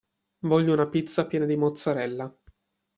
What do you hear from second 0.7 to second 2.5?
una pizza piena di mozzarella